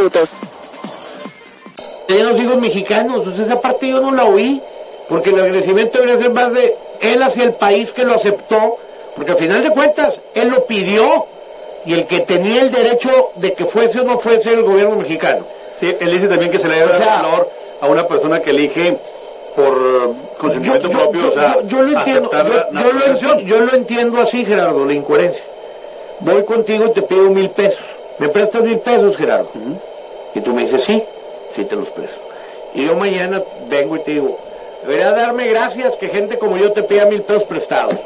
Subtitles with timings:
[0.00, 0.30] minutos.
[2.08, 3.26] los hijos mexicanos.
[3.26, 4.60] O sea, esa parte yo no la oí,
[5.08, 8.76] porque el agradecimiento debería ser más de él hacia el país que lo aceptó,
[9.14, 11.26] porque al final de cuentas, él lo pidió,
[11.86, 15.46] y el que tenía el derecho de que fuese o no fuese el gobierno mexicano.
[15.78, 17.48] Sí, él dice también que se le debe O sea, dar valor
[17.80, 18.98] a una persona que elige
[19.56, 23.72] por consentimiento propio, o sea, yo- yo lo entiendo, yo, yo lo entiendo, yo lo
[23.74, 25.44] entiendo así, Gerardo, la incoherencia.
[26.20, 27.84] Voy contigo y te pido mil pesos.
[28.18, 29.48] ¿Me prestas mil pesos, Gerardo?
[30.34, 31.02] Y tú me dices, sí,
[31.54, 32.18] sí te los presto.
[32.74, 34.38] Y yo mañana vengo y te digo,
[34.82, 37.96] debería darme gracias que gente como yo te pida mil pesos prestados.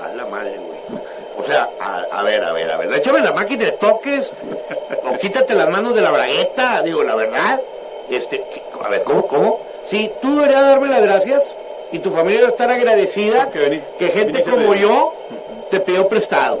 [0.00, 1.00] A la madre, güey.
[1.38, 4.30] O sea, a, a ver, a ver, a ver, échame la máquina de toques,
[5.04, 7.60] o quítate las manos de la bragueta, digo, la verdad.
[8.10, 9.60] Este, ¿qué- a ver, ¿cómo, cómo?
[9.84, 11.56] Sí, tú deberías darme las gracias
[11.92, 13.50] y tu familia debe estar agradecida
[13.98, 15.12] Que gente como yo
[15.70, 16.60] te pidió prestado.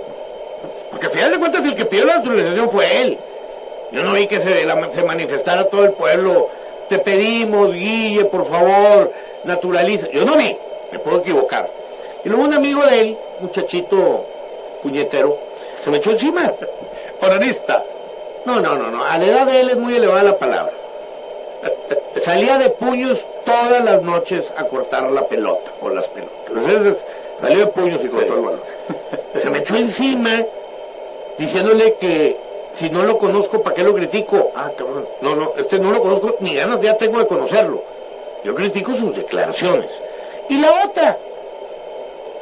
[0.90, 3.18] Porque al final de cuentas el que pidió la naturalización fue él.
[3.92, 6.48] Yo no vi que se, la- se manifestara todo el pueblo.
[6.88, 9.12] Te pedimos, Guille, por favor,
[9.44, 10.08] naturaliza.
[10.12, 10.56] Yo no vi,
[10.92, 11.68] me puedo equivocar.
[12.24, 14.24] Y luego un amigo de él, muchachito
[14.82, 15.36] puñetero,
[15.84, 16.52] se me echó encima.
[17.20, 17.84] Onanista.
[18.44, 19.04] No, no, no, no.
[19.04, 20.72] A la edad de él es muy elevada la palabra.
[22.22, 26.36] Salía de puños todas las noches a cortar la pelota, o las pelotas.
[26.48, 27.04] Entonces,
[27.40, 28.60] salió de puños y cortó el balón.
[29.42, 30.42] Se me echó encima
[31.38, 32.36] diciéndole que
[32.80, 34.52] si no lo conozco, ¿para qué lo critico?
[34.54, 35.06] Ah, cabrón.
[35.20, 37.82] No, no, este no lo conozco, ni ganas ya tengo de conocerlo.
[38.42, 39.90] Yo critico sus declaraciones.
[40.48, 41.18] Y la otra,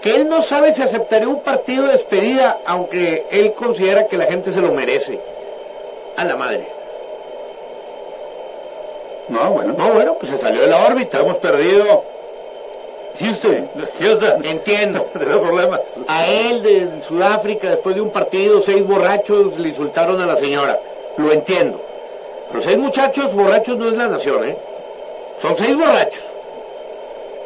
[0.01, 4.27] que él no sabe si aceptaría un partido de despedida, aunque él considera que la
[4.27, 5.19] gente se lo merece.
[6.17, 6.69] A la madre.
[9.29, 9.75] No, bueno.
[9.77, 11.19] No, bueno, pues se salió de la órbita.
[11.19, 12.05] Hemos perdido.
[13.21, 13.69] Houston,
[14.01, 14.45] Houston.
[14.45, 15.05] entiendo.
[15.13, 15.81] Tenemos problemas.
[16.07, 20.79] A él de Sudáfrica, después de un partido, seis borrachos le insultaron a la señora.
[21.17, 21.81] Lo entiendo.
[22.49, 24.57] Pero seis muchachos borrachos no es la nación, ¿eh?
[25.43, 26.25] Son seis borrachos.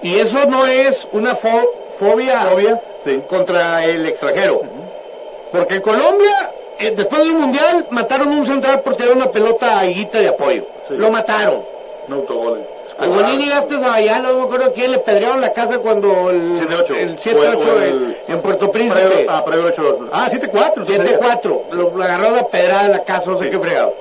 [0.02, 3.12] Y eso no es una fo- fobia, Fobia, sí.
[3.28, 4.60] contra el extranjero.
[5.52, 9.86] Porque en Colombia, eh, después del Mundial, mataron un central por tirar una pelota a
[9.86, 10.64] higuita de apoyo.
[10.88, 10.94] Sí.
[10.96, 11.62] Lo mataron.
[12.08, 12.64] Un autogol.
[12.98, 16.94] Al Bonini Gastes Guayala, no me acuerdo quién le pedrearon la casa cuando el 7-8.
[16.94, 19.26] el 7-8 O el- en- en Puerto Príncipe.
[19.28, 19.82] Ah, previo 8
[20.12, 20.84] Ah, 7-4.
[20.84, 21.62] 7-4.
[21.70, 23.50] Lo, lo agarró la pedrada de la casa, no sé Sí.
[23.50, 23.94] qué fregado.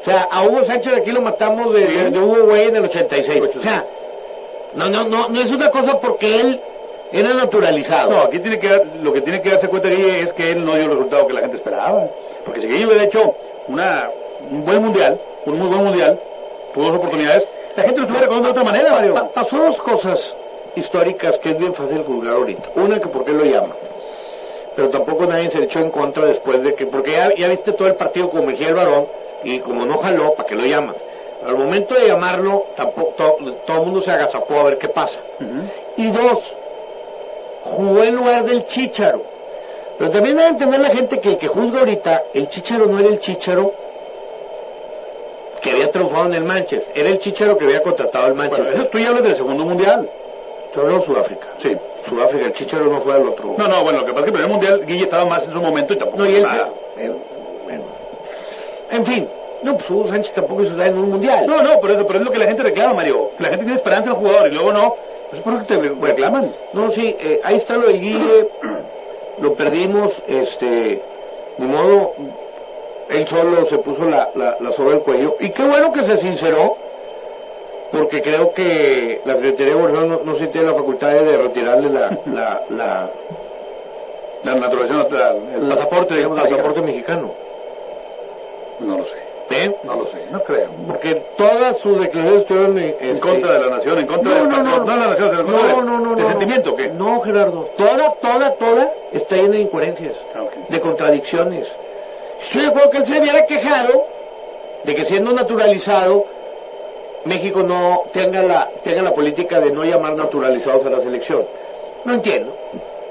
[0.00, 1.96] O sea, a Hugo Sánchez aquí lo matamos de, Sí.
[1.96, 3.42] de- de Hugo Güey en el 86.
[3.58, 3.84] O sea,
[4.74, 6.60] no, no, no, no es una cosa porque él
[7.12, 8.10] era naturalizado.
[8.10, 10.64] No, aquí tiene que dar- lo que tiene que darse cuenta Guille es que él
[10.64, 12.06] no dio el resultado que la gente esperaba.
[12.44, 13.34] Porque si Guille hubiera hecho
[13.68, 14.08] una,
[14.50, 16.18] un buen mundial, un muy buen mundial,
[16.72, 17.46] tuvo dos oportunidades,
[17.80, 19.14] la gente lo estuviera de otra manera, Mario.
[19.14, 20.36] Pa- pasó dos cosas
[20.76, 22.68] históricas que es bien fácil juzgar ahorita.
[22.76, 23.74] Una, que por qué lo llama.
[24.76, 27.88] Pero tampoco nadie se echó en contra después de que, porque ya, ya viste todo
[27.88, 29.06] el partido con Mejía el Varón,
[29.44, 30.96] y como no jaló, ¿para qué lo llamas?
[31.44, 33.36] Al momento de llamarlo, tampoco, to-
[33.66, 35.18] todo el mundo se agazapó a ver qué pasa.
[35.96, 36.56] Y dos,
[37.64, 39.22] jugó en lugar del Chícharo.
[39.98, 43.08] Pero también debe entender la gente que el que juzga ahorita, el Chícharo no era
[43.08, 43.72] el Chícharo
[45.62, 48.80] que había triunfado en el Manchester, era el Chícharo que había contratado el Bueno, Manchester.
[48.80, 50.08] eso tú ya hablas del segundo mundial.
[50.74, 51.46] Yo hablo de Sudáfrica.
[51.62, 51.70] Sí.
[52.08, 53.54] Sudáfrica, el Chicharo no fue al otro.
[53.58, 55.52] No, no, bueno, lo que pasa es que el primer mundial Guille estaba más en
[55.52, 56.70] su momento y tampoco No, y él nada.
[56.96, 57.12] eh,
[57.64, 57.84] bueno.
[58.90, 59.28] En fin,
[59.62, 61.46] no, pues Hugo Sánchez tampoco hizo nada en un mundial.
[61.46, 63.30] No, no, pero, eso- pero es lo que la gente reclama, Mario.
[63.38, 64.94] La gente tiene esperanza en el jugador y luego no.
[65.30, 66.52] Pues por lo que te reclaman.
[66.72, 68.48] No, sí, eh, ahí está lo de Guille,
[69.40, 71.00] lo perdimos, este,
[71.58, 72.12] ni modo,
[73.10, 76.16] él solo se puso la, la, la soga al cuello, y qué bueno que se
[76.16, 76.76] sinceró,
[77.92, 81.88] porque creo que la Secretaría de Gobierno no, no se tiene la facultad de retirarle
[81.90, 83.10] la, la, la,
[84.44, 87.32] La naturalización, el pasaporte, el digamos, pasaporte mexicano.
[88.80, 89.16] No lo sé.
[89.52, 89.74] ¿Eh?
[89.82, 90.70] No lo sé, no creo.
[90.86, 94.46] Porque todas sus declaraciones estuvieron en, En este, contra de la nación, en contra no,
[94.46, 96.88] no, la nación, en contra no, de- no, no, de no, sentimiento, ¿qué?
[96.90, 97.68] No, Gerardo.
[97.76, 100.68] Toda, toda, toda está llena de incoherencias, Ah, ok.
[100.68, 101.76] de contradicciones.
[102.42, 104.06] Estoy de acuerdo que él se hubiera quejado
[104.84, 106.24] de que siendo naturalizado,
[107.24, 111.44] México no tenga la, tenga la política de no llamar naturalizados a la selección.
[112.04, 112.56] No entiendo.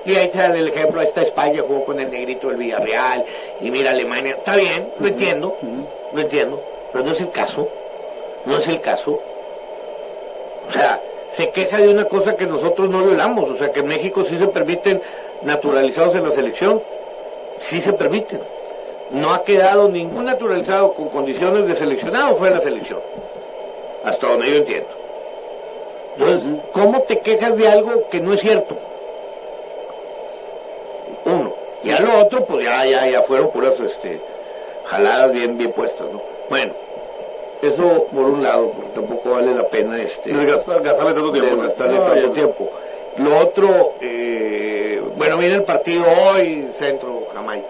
[0.05, 3.23] Y ahí está el ejemplo, ahí está España, jugó con el negrito del Villarreal,
[3.61, 4.35] y mira Alemania.
[4.37, 5.57] Está bien, lo entiendo,
[6.13, 6.59] lo entiendo,
[6.91, 7.67] pero no es el caso.
[8.45, 9.19] No es el caso.
[10.69, 11.01] O sea,
[11.35, 13.49] se queja de una cosa que nosotros no violamos.
[13.49, 15.01] O sea, que en México sí se permiten
[15.43, 16.81] naturalizados en la selección.
[17.59, 18.39] Sí se permiten.
[19.11, 22.99] No ha quedado ningún naturalizado con condiciones de seleccionado fuera de la selección.
[24.03, 24.89] Hasta donde yo entiendo.
[26.17, 28.77] Entonces, ¿cómo te quejas de algo que no es cierto?
[31.25, 31.53] Uno.
[31.83, 34.19] Y a lo otro, pues ya, ya, ya fueron puras este,
[34.85, 36.21] jaladas bien, bien puestas, ¿no?
[36.49, 36.73] Bueno,
[37.61, 41.61] eso por un lado, porque tampoco vale la pena este gastar, gastarle tanto tiempo.
[41.61, 42.69] gastarle No, tanto tiempo.
[43.17, 47.67] Lo otro, eh, bueno, viene el partido hoy, Centro, Jamaica.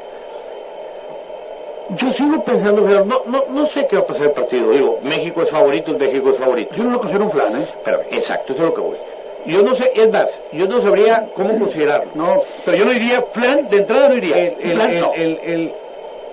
[1.96, 4.70] Yo sigo pensando, pero no, no, no sé qué va a pasar el partido.
[4.72, 6.76] Digo, México es favorito, México es favorito.
[6.76, 7.68] Yo no lo considero un flan, ¿eh?
[7.84, 8.98] Pero, exacto, eso es lo que voy.
[9.46, 12.12] Yo no sé, es más, yo no sabría cómo considerarlo.
[12.14, 14.38] No, pero yo no iría flan, de entrada no iría.
[14.38, 15.12] El- el- Flan, el- no.
[15.16, 15.74] el- el-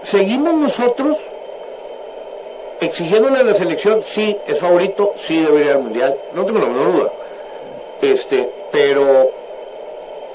[0.03, 1.17] seguimos nosotros
[2.81, 6.67] exigiéndole a la selección, sí, es favorito, sí debería ir al mundial, no tengo la
[6.69, 7.13] menor duda.
[8.03, 9.31] Este, pero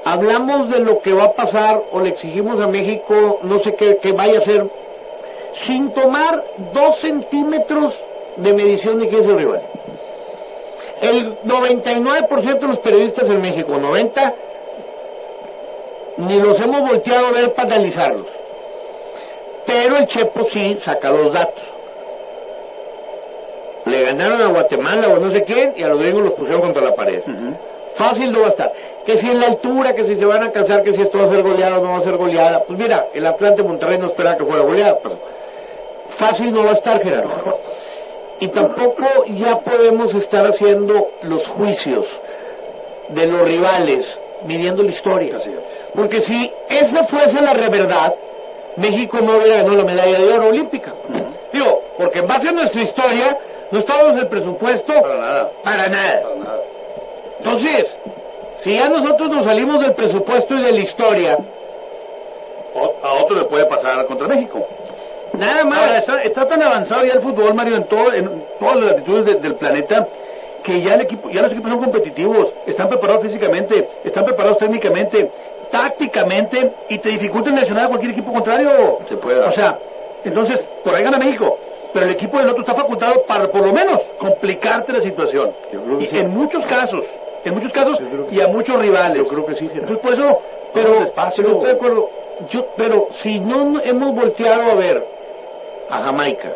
[0.03, 3.97] hablamos de lo que va a pasar o le exigimos a México, no sé qué,
[4.01, 4.63] que vaya a ser,
[5.65, 6.43] sin tomar
[6.73, 7.95] dos centímetros
[8.37, 9.61] de medición de quién es el rival.
[11.01, 14.33] El 99% de los periodistas en México, 90,
[16.17, 18.27] ni los hemos volteado a ver para analizarlos.
[19.65, 21.63] Pero el Chepo sí saca los datos.
[23.85, 26.83] Le ganaron a Guatemala o no sé quién y a los gringos los pusieron contra
[26.83, 27.23] la pared.
[27.95, 28.71] Fácil no va a estar.
[29.05, 31.25] Que si en la altura, que si se van a cansar, que si esto va
[31.25, 32.61] a ser goleada o no va a ser goleada.
[32.67, 35.17] Pues mira, el Atlante Monterrey no esperaba que fuera goleada, pero
[36.15, 37.59] fácil no va a estar, Gerardo.
[38.39, 42.19] Y tampoco ya podemos estar haciendo los juicios
[43.09, 45.37] de los rivales midiendo la historia.
[45.93, 48.13] Porque si esa fuese la verdad,
[48.77, 50.93] México no hubiera ganado la medalla de oro olímpica.
[51.53, 53.37] Digo, porque en base a nuestra historia,
[53.69, 55.51] no estábamos en el presupuesto Para nada.
[55.63, 56.21] para nada.
[56.23, 56.61] Para nada.
[57.39, 57.97] Entonces,
[58.59, 61.37] si ya nosotros nos salimos del presupuesto y de la historia,
[63.03, 64.65] a otro le puede pasar contra México.
[65.33, 65.79] Nada más.
[65.79, 69.25] Ahora, está, está tan avanzado ya el fútbol, Mario, en, todo, en todas las latitudes
[69.25, 70.07] de- del planeta,
[70.63, 75.31] que ya, el equipo, ya los equipos son competitivos, están preparados físicamente, están preparados técnicamente,
[75.71, 78.99] tácticamente, y te dificultan lesionar a cualquier equipo contrario.
[79.09, 79.39] Se puede.
[79.39, 79.77] O sea,
[80.23, 81.57] entonces, por ahí gana México.
[81.93, 85.51] Pero el equipo del otro está facultado para, por lo menos, complicarte la situación.
[85.99, 86.17] Y sí.
[86.19, 87.05] en muchos casos,
[87.43, 87.99] en muchos casos,
[88.29, 89.17] y a muchos rivales.
[89.17, 89.69] Yo creo que sí.
[89.73, 90.39] Entonces, por eso,
[90.73, 92.09] pero pero estoy de acuerdo.
[92.49, 95.05] Yo, pero si no hemos volteado a ver
[95.91, 96.51] a Jamaica,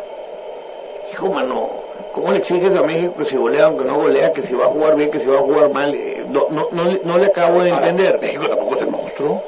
[1.12, 1.68] hijo mano,
[2.12, 4.68] ¿cómo le exiges a México que si golea aunque no golea, que si va a
[4.68, 5.94] jugar bien, que si va a jugar mal?
[5.94, 8.18] Eh, No, no, no, le- no le acabo de Ahora, entender.
[8.20, 9.42] México tampoco es el monstruo.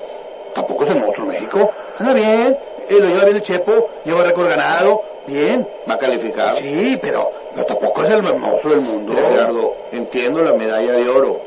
[0.55, 1.71] Tampoco es el monstruo México.
[1.99, 2.57] Anda bien.
[2.89, 3.73] eh, lo lleva bien el Chepo.
[4.05, 5.01] Lleva récord ganado.
[5.27, 5.67] Bien.
[5.89, 6.55] Va a calificar.
[6.57, 9.13] Sí, pero, pero tampoco es el monstruo del mundo.
[9.15, 11.39] Gerardo, entiendo la medalla de oro.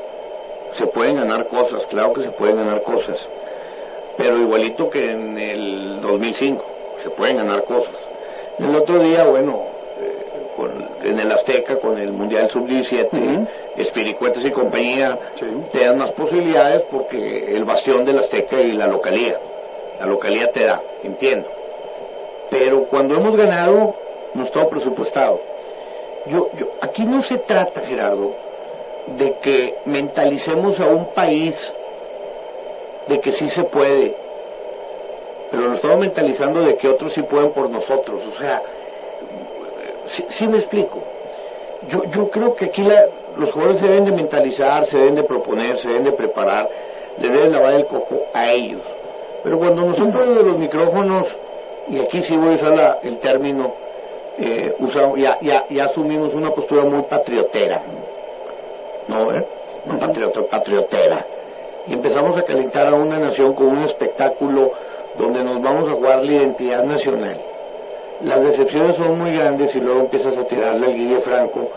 [0.74, 3.28] Se pueden ganar cosas, claro que se pueden ganar cosas.
[4.18, 6.64] Pero igualito que en el 2005,
[7.04, 7.96] se pueden ganar cosas.
[8.62, 9.62] El otro día, bueno,
[10.00, 13.48] eh, con- en el Azteca, con el Mundial Sub-17, Ujú.
[13.78, 15.46] Espiricuetas y compañía, Sí.
[15.72, 19.38] te dan más posibilidades porque el bastión del Azteca y la localía.
[20.00, 21.50] La localía te da, entiendo.
[22.50, 23.96] Pero cuando hemos ganado,
[24.36, 25.40] no está presupuestado.
[26.28, 28.32] Yo, yo, aquí no se trata, Gerardo,
[29.08, 31.74] de que mentalicemos a un país
[33.08, 34.16] de que sí se puede,
[35.52, 38.26] pero lo estamos mentalizando de que otros sí pueden por nosotros.
[38.26, 38.62] O sea,
[40.08, 41.00] sí, sí me explico.
[41.90, 43.06] Yo, yo creo que aquí la-
[43.38, 46.70] los jugadores se deben de mentalizar, se deben de proponer, se deben de preparar,
[47.18, 48.82] le deben lavar el coco a ellos.
[49.44, 51.28] Pero cuando nosotros de los micrófonos,
[51.90, 53.74] y aquí sí voy a usar la- el término,
[54.38, 57.82] eh, usamos- ya, ya, ya asumimos una postura muy patriotera.
[59.08, 59.46] ¿No, eh?
[59.86, 61.26] No patriota, patriotera.
[61.88, 64.72] Y empezamos a calentar a una nación con un espectáculo
[65.18, 67.40] donde nos vamos a jugar la identidad nacional.
[68.22, 71.68] Las decepciones son muy grandes y luego empiezas a tirarle al Guille Franco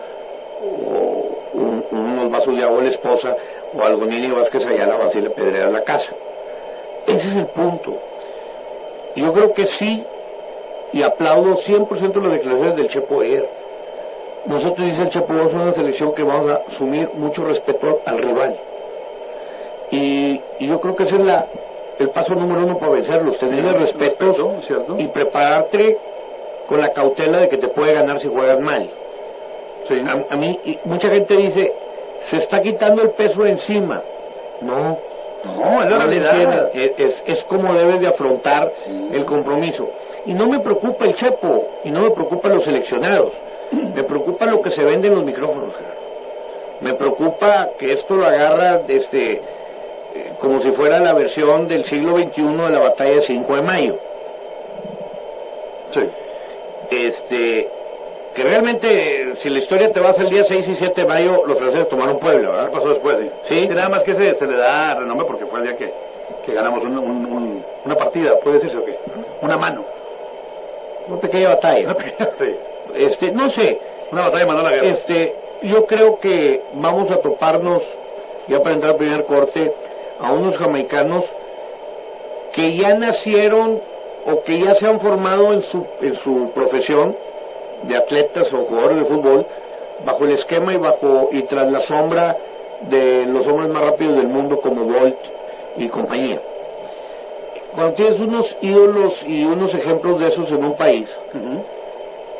[0.62, 3.34] o un- unos vasos de agua a la esposa
[3.74, 6.12] o algo Nini Vázquez Ayala vas y le pedreas la casa.
[7.06, 7.98] Ese es el punto.
[9.16, 10.04] Yo creo que sí,
[10.92, 13.48] y aplaudo 100% las declaraciones del Chepo ayer.
[14.46, 18.18] Nosotros, dice el Chepo, a ser una selección que vamos a asumir mucho respeto al
[18.18, 18.56] rival.
[19.90, 21.46] Y, y yo creo que ese es la,
[21.98, 24.56] el paso número uno para vencerlos, tener el respeto
[24.98, 25.96] y prepararte
[26.68, 28.88] con la cautela de que te puede ganar si juegas mal.
[29.88, 29.94] Sí.
[30.06, 31.72] A, a mí, y mucha gente dice,
[32.30, 34.02] se está quitando el peso de encima.
[34.62, 34.98] No,
[35.44, 36.70] No, es la no realidad.
[36.74, 39.88] Es, es como debes de afrontar el compromiso.
[40.26, 43.34] Y no me preocupa el Chepo, y no me preocupan los seleccionados.
[43.94, 45.74] Me preocupa lo que se vende en los micrófonos.
[46.80, 49.40] Me preocupa que esto lo agarra este,
[50.14, 53.62] eh, como si fuera la versión del siglo XXI de la batalla de 5 de
[53.62, 53.98] mayo.
[55.92, 56.00] Sí.
[56.90, 57.68] Este,
[58.34, 61.58] que realmente, si la historia te vas al día 6 y 7 de mayo, los
[61.58, 62.70] franceses tomaron Puebla, ¿verdad?
[62.72, 63.30] Pasó después, sí.
[63.48, 63.58] Sí.
[63.64, 65.92] Y nada más que se, se le da renombre porque fue el día que,
[66.44, 68.98] que ganamos un- un- un- una partida, puede decirse o qué.
[69.40, 69.84] Una mano.
[71.08, 71.84] Una pequeña batalla.
[71.86, 72.56] Una pequeña- sí.
[72.96, 73.80] Este, no sé.
[74.10, 74.88] Una batalla mandó la guerra.
[74.88, 77.82] Este, yo creo que vamos a toparnos,
[78.48, 79.72] ya para entrar al primer corte,
[80.24, 81.30] a unos jamaicanos
[82.54, 83.80] que ya nacieron
[84.26, 87.14] o que ya se han formado en su, en su profesión
[87.82, 89.46] de atletas o jugadores de fútbol
[90.06, 92.36] bajo el esquema y bajo y tras la sombra
[92.88, 95.18] de los hombres más rápidos del mundo como Bolt
[95.76, 96.40] y compañía.
[97.74, 101.14] Cuando tienes unos ídolos y unos ejemplos de esos en un país,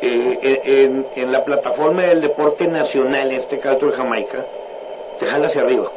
[0.01, 4.45] eh, en, en la plataforma del deporte nacional, en este caso de Jamaica,
[5.19, 5.91] te jala hacia arriba.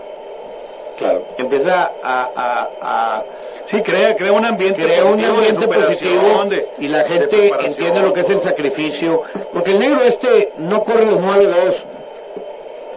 [0.98, 1.22] Claro.
[1.38, 3.24] Empieza a, a, a
[3.66, 8.12] Sí, crea, crea un ambiente crea un ambiente positivo de- y la gente entiende lo
[8.12, 9.22] que es el sacrificio.
[9.52, 11.84] Porque el negro este no corre los 9-2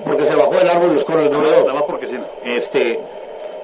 [0.06, 1.74] porque se bajó del árbol y los corre los No, nada 9-2.
[1.74, 2.14] más porque sí.
[2.18, 2.26] no.
[2.44, 3.00] Este,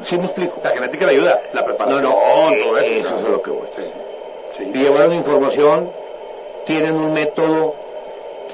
[0.03, 0.59] ¿sí me explico?
[0.63, 3.01] La genética le ayuda, la preparación, No, no, eh, todo eso.
[3.01, 3.67] eso es lo que voy.
[3.75, 3.81] Sí.
[4.57, 4.63] Sí.
[4.73, 5.89] Llevaron información,
[6.65, 7.73] tienen un método,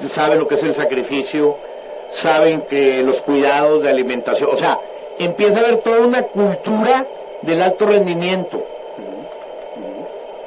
[0.08, 1.56] saben lo que es el sacrificio,
[2.10, 4.78] saben que los cuidados de alimentación, o sea,
[5.18, 7.06] empieza a haber toda una cultura
[7.42, 8.62] del alto rendimiento.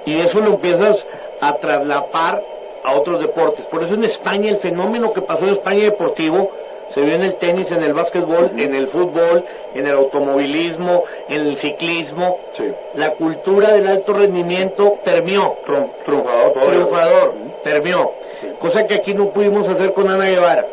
[0.05, 1.05] Y eso lo empiezas
[1.41, 2.41] a traslapar
[2.83, 3.65] a otros deportes.
[3.67, 6.49] Por eso en España el fenómeno que pasó en España deportivo
[6.93, 9.43] se vio en el tenis, en el básquetbol, en el fútbol,
[9.75, 12.37] en el automovilismo, en el ciclismo.
[12.53, 12.63] Sí.
[12.95, 15.57] La cultura del alto rendimiento permeó.
[15.67, 16.53] Triun- triunfador.
[16.53, 18.13] Triunfador, permeó.
[18.59, 20.65] Cosa que aquí no pudimos hacer con Ana Guevara.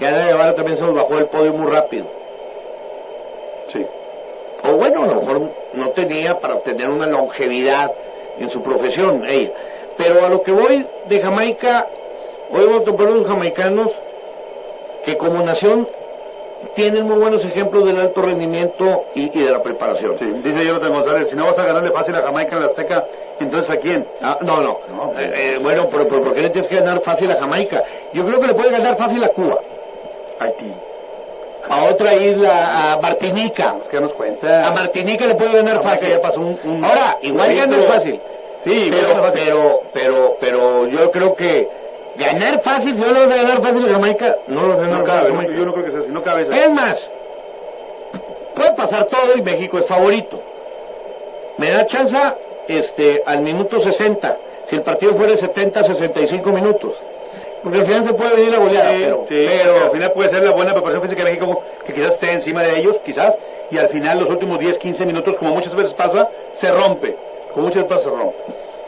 [0.00, 2.06] Y Ana Guevara también se nos bajó del podio muy rápido.
[3.72, 3.84] Sí.
[4.64, 7.90] O bueno, a lo mejor no tenía para obtener una longevidad
[8.38, 9.50] en su profesión ella.
[9.96, 11.86] Pero a lo que voy de Jamaica,
[12.50, 13.98] hoy vamos a topar unos jamaicanos
[15.04, 15.88] que como nación
[16.74, 20.16] tienen muy buenos ejemplos del alto rendimiento y, y de la preparación.
[20.16, 23.04] Sí, dice Jonathan González, si no vas a ganarle fácil a Jamaica en la Azteca,
[23.40, 24.06] entonces ¿a quién?
[24.20, 24.78] Ah, no, no.
[24.88, 27.82] No, Eh, eh, bueno, pero, pero ¿por qué le tienes que ganar fácil a Jamaica?
[28.12, 29.58] Yo creo que le puede ganar fácil a Cuba,
[30.38, 30.72] Haití.
[31.68, 33.76] A otra isla, a Martinica.
[33.90, 34.66] Que darnos cuenta.
[34.66, 36.08] A Martinica le puede ganar fácil.
[36.08, 38.20] ya pasó un- un- Ahora, igual Sí, gana pero- fácil.
[38.64, 39.32] Sí, pero, fácil.
[39.44, 41.68] pero, pero, pero yo creo que
[42.16, 44.80] ganar fácil, si no lo vas a ganar fácil a Jamaica, no lo vas a
[44.82, 45.58] ganar No fácil a cabe, Jamaica.
[45.58, 46.52] yo no creo que sea así, no cabe eso.
[46.52, 47.10] Es más,
[48.54, 50.40] puede pasar todo y México es favorito.
[51.58, 52.16] Me da chance
[52.68, 56.94] este, al minuto 60, si el partido fuera de 70 65 minutos.
[57.62, 60.30] Porque al final se puede venir la goleada, Sí, pero, sí, pero- al final puede
[60.30, 63.34] ser la buena preparación física de México que quizás esté encima de ellos, quizás,
[63.70, 67.16] y al final los últimos 10, 15 minutos, como muchas veces pasa, se rompe.
[67.52, 68.36] Como muchas veces pasa, se rompe.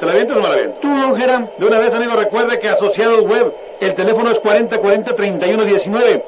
[0.00, 0.80] ¿Te la avientas o no la aviento?
[0.80, 6.22] tú, don Geram, De una vez, amigo, recuerde que Asociados Web, el teléfono es 4040-3119.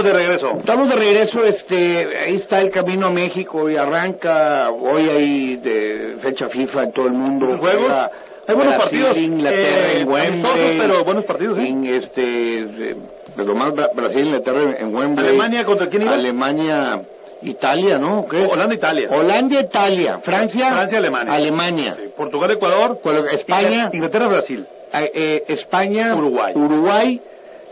[0.00, 0.48] Estamos de regreso.
[0.58, 6.16] Estamos de regreso, este, ahí está el camino a México y arranca hoy ahí de
[6.20, 7.46] fecha FIFA en todo el mundo.
[7.46, 7.86] ¿Los juegos?
[7.86, 8.10] Juega
[8.46, 10.78] Hay buenos Brasil, partidos, Inglaterra eh, en Wembley.
[10.78, 11.68] pero buenos partidos, ¿eh?
[11.68, 12.96] En este,
[13.36, 15.28] lo más Bra- Brasil, Inglaterra en Wembley.
[15.28, 16.12] Alemania, ¿contra quién iba?
[16.14, 17.00] Alemania,
[17.42, 18.26] Italia, ¿no?
[18.28, 18.38] ¿Qué?
[18.38, 19.08] Holanda, Italia.
[19.10, 20.18] Holanda, Italia.
[20.20, 20.70] Francia.
[20.70, 21.34] Francia, Alemania.
[21.34, 21.94] Alemania.
[21.94, 22.98] Sí, Portugal, Ecuador.
[23.32, 23.90] España.
[23.92, 24.66] Inglaterra, Brasil.
[24.94, 26.14] eh, eh, España.
[26.16, 26.52] Uruguay.
[26.56, 27.20] Uruguay.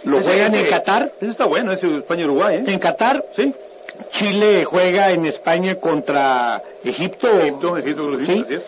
[0.04, 1.10] Lo Ese- juegan en Qatar.
[1.20, 2.64] Ese está bueno, ese España-Uruguay, ¿eh?
[2.66, 3.22] En Qatar.
[3.36, 3.52] Sí.
[4.10, 7.28] Chile juega en España contra Egipto.
[7.40, 8.40] Egipto, Egipto, Egipto, Sí.
[8.44, 8.62] así es.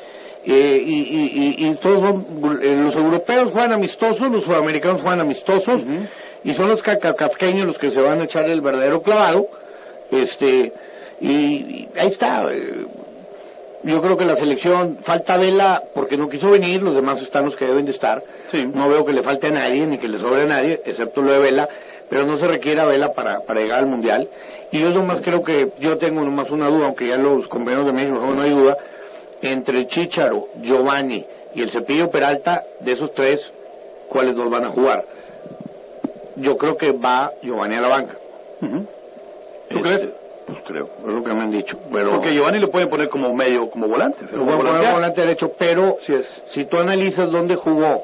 [0.46, 2.26] Eh, y, y- y- y todos son,
[2.62, 5.84] eh, los europeos juegan amistosos, los sudamericanos juegan amistosos,
[6.42, 9.46] y son los cacacafqueños los que se van a echar el verdadero clavado.
[10.10, 10.72] Este,
[11.20, 12.42] y, y ahí está.
[12.50, 12.86] eh,
[13.82, 17.56] yo creo que la selección, falta Vela porque no quiso venir, los demás están los
[17.56, 18.22] que deben de estar.
[18.50, 18.58] Sí.
[18.66, 21.32] No veo que le falte a nadie, ni que le sobre a nadie, excepto lo
[21.32, 21.68] de Vela,
[22.08, 24.28] pero no se requiere a Vela para, para llegar al Mundial.
[24.72, 27.92] Y yo nomás creo que, yo tengo nomás una duda, aunque ya los compañeros de
[27.92, 28.76] México no hay duda,
[29.42, 33.50] entre Chicharo, Giovanni y el Cepillo Peralta, de esos tres,
[34.08, 35.04] ¿cuáles dos van a jugar?
[36.36, 38.16] Yo creo que va Giovanni a la banca.
[38.60, 38.86] Ujú.
[39.70, 40.19] ¿Tú crees?
[40.50, 41.78] Pues creo, es lo que me han dicho.
[41.92, 44.24] Pero Porque Giovanni lo pueden poner como medio, como volante.
[44.32, 46.26] lo a poner como volante derecho, pero Sí es.
[46.50, 48.02] si tú analizas dónde jugó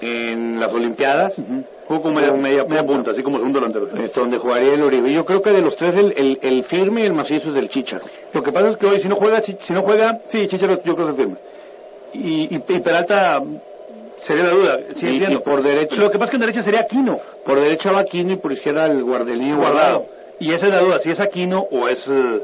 [0.00, 1.34] en las Olimpiadas,
[1.86, 3.86] Jugó como media, media, media punta, así como segundo delantero.
[4.04, 5.14] es donde jugaría el Uribe.
[5.14, 7.68] Yo creo que de los tres el, el, el firme y el macizo es del
[7.68, 8.04] Chicharo.
[8.32, 10.82] Lo que pasa es que hoy, si no juega, Chi- si no juega, sí, Chicharo
[10.82, 11.36] yo creo que firme.
[12.12, 13.40] Y, y, y Peralta
[14.22, 14.78] sería la duda.
[14.96, 15.94] Sí, Y- por derecho.
[15.94, 18.50] Lo que pasa es que en derecha sería Aquino, Por derecha va Aquino y por
[18.52, 20.06] izquierda el guardelín guardado.
[20.38, 22.42] Y esa es la duda, si es Aquino o es, eh,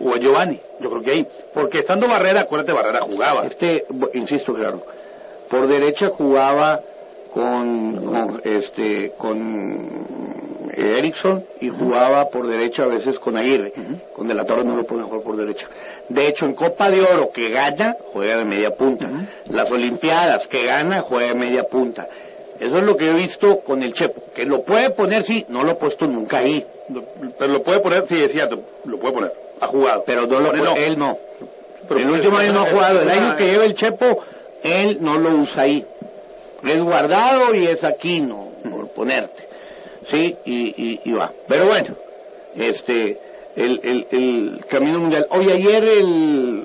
[0.00, 0.60] o es Giovanni.
[0.80, 1.26] Yo creo que ahí.
[1.54, 3.46] Porque estando Barrera, acuérdate, Barrera jugaba.
[3.46, 4.82] Este, insisto, Gerardo,
[5.48, 6.80] por derecha jugaba
[7.32, 10.06] con, con este con
[10.72, 13.72] Erickson y jugaba por derecha a veces con Aguirre.
[14.14, 15.68] Con De la Torre no lo pueden jugar por derecha.
[16.08, 19.08] De hecho, en Copa de Oro que gana, juega de media punta.
[19.46, 22.06] Las Olimpiadas que gana, juega de media punta.
[22.60, 24.22] Eso es lo que he visto con el Chepo.
[24.34, 26.62] Que lo puede poner, sí, no lo he puesto nunca ahí.
[27.38, 29.32] Pero lo puede poner, sí, es cierto, lo puede poner.
[29.60, 30.04] Ha jugado.
[30.06, 30.76] Pero no lo no.
[30.76, 31.16] él no.
[31.88, 33.00] Pero el último año no ha jugado.
[33.00, 34.22] El año que lleva el Chepo,
[34.62, 35.84] él no lo usa ahí.
[36.62, 39.48] Es guardado y es aquí, no, por ponerte.
[40.10, 41.32] Sí, y, y, y va.
[41.48, 41.96] Pero bueno,
[42.56, 43.18] este,
[43.56, 45.26] el, el, el camino mundial.
[45.30, 46.64] Hoy ayer el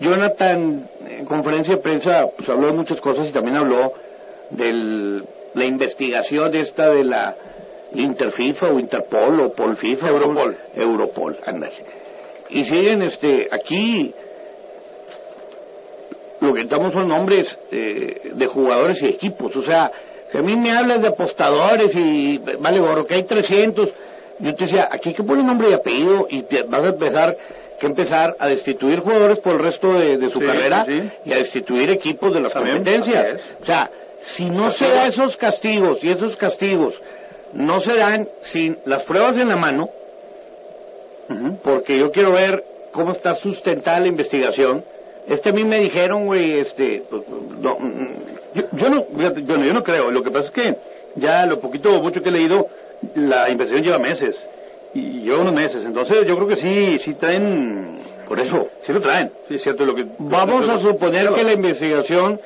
[0.00, 3.92] Jonathan, en conferencia de prensa, pues habló de muchas cosas y también habló
[4.56, 5.22] de
[5.54, 7.34] la investigación esta de la
[7.94, 10.08] Interfifa o Interpol o Polfifa.
[10.08, 10.56] Europol.
[10.74, 11.74] Europol, ándale.
[12.50, 14.14] Y siguen, este, aquí
[16.40, 19.54] lo que estamos son nombres eh, de jugadores y equipos.
[19.56, 19.90] O sea,
[20.30, 23.88] si a mí me hablas de apostadores y vale, gorro, que hay 300,
[24.40, 27.36] yo te decía, aquí hay que poner nombre y apellido y te vas a empezar
[27.78, 31.32] que empezar a destituir jugadores por el resto de, de su Sí, carrera sí, y
[31.32, 33.42] a destituir equipos de las También, competencias.
[33.60, 33.90] O sea,
[34.24, 37.00] si no se da esos castigos y esos castigos
[37.52, 39.88] no se dan sin las pruebas en la mano,
[41.62, 42.62] porque yo quiero ver
[42.92, 44.84] cómo está sustentada la investigación.
[45.26, 48.16] Este a mí me dijeron, güey, este, pues, no, mm,
[48.54, 50.10] Yo, yo no, fíjate, bueno, yo no creo.
[50.10, 50.76] Lo que pasa es que
[51.16, 52.66] ya lo poquito o mucho que he leído,
[53.14, 54.48] la investigación lleva meses.
[54.94, 55.84] Y lleva unos meses.
[55.86, 57.98] Entonces yo creo que sí, sí traen...
[58.28, 58.56] Por eso.
[58.84, 59.30] Sí lo traen.
[59.48, 60.04] Sí, es cierto lo que...
[60.18, 62.38] vamos a suponer que la investigación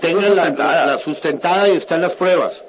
[0.00, 0.86] tenga la, sustentada.
[0.86, 2.62] la sustentada y están las pruebas.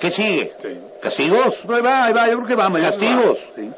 [0.00, 0.52] ¿Qué sigue?
[0.60, 0.68] Sí.
[1.02, 1.60] ¿Castigos?
[1.68, 2.80] Ahí va, ahí va, yo creo que vamos.
[2.80, 3.38] Castigos.
[3.56, 3.70] Sí.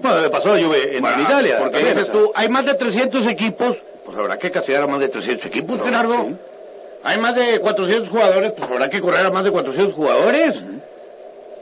[0.00, 1.56] Bueno, le pasó a Juve en, Bueno, Italia.
[1.58, 5.00] Porque también, dices tú, hay más de 300 equipos, pues habrá que castigar a más
[5.00, 6.14] de 300 equipos, Gerardo.
[6.28, 6.36] sí.
[7.04, 10.60] Hay más de 400 jugadores, pues habrá que correr a más de 400 jugadores.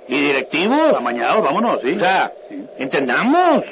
[0.08, 0.92] Y directivos.
[0.96, 1.92] Amañados, vámonos, sí.
[1.96, 2.64] O sea, Sí.
[2.78, 3.64] entendamos.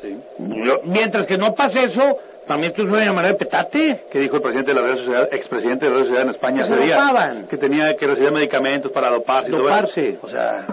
[0.00, 0.16] Sí.
[0.64, 2.16] Yo- mientras que no pase eso,
[2.50, 4.06] también tú me llamaré petate.
[4.10, 6.62] ¿Qué dijo el presidente de la Real Sociedad, expresidente de la Real Sociedad en España
[6.62, 6.96] ese se día?
[6.96, 7.46] dopaban.
[7.46, 9.50] Que tenía que recibir medicamentos para doparse.
[9.50, 9.68] y todo eso.
[9.68, 10.18] Doparse.
[10.20, 10.66] O sea,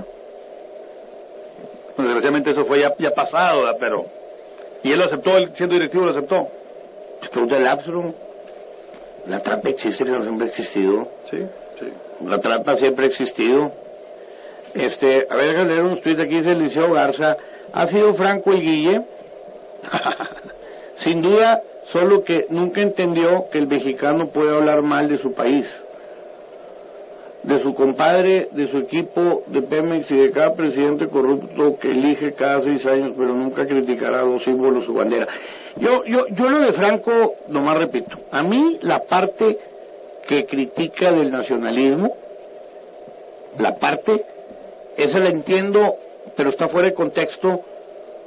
[1.95, 3.77] bueno, desgraciadamente eso fue ya, ya pasado, ¿verdad?
[3.79, 4.05] pero...
[4.81, 6.47] Y él lo aceptó, él siendo directivo lo aceptó.
[7.31, 8.13] Pregunta el Absalom.
[9.27, 11.07] La trampa existe, no siempre ha existido.
[11.29, 11.37] Sí,
[11.79, 11.93] sí.
[12.25, 13.71] La trampa siempre ha existido.
[14.73, 17.37] Este, a ver, déjame leer unos tweets aquí, dice Liceo Garza.
[17.71, 19.01] ¿Ha sido franco el Guille?
[21.03, 25.65] Sin duda, solo que nunca entendió que el mexicano puede hablar mal de su país,
[27.43, 32.33] de su compadre, de su equipo, de Pemex y de cada presidente corrupto que elige
[32.33, 35.27] cada seis años, pero nunca criticará dos símbolos su bandera.
[35.77, 39.57] Yo, yo, yo lo de Franco, nomás repito, a mí la parte
[40.27, 42.11] que critica del nacionalismo,
[43.59, 44.25] la parte,
[44.97, 45.95] esa la entiendo,
[46.35, 47.61] pero está fuera de contexto,